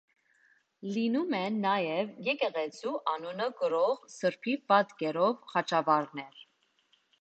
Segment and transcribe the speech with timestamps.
[0.95, 6.47] Լինում են նաև եկեղեցու անունը կրող սրբի պատկերով խաչվառներ։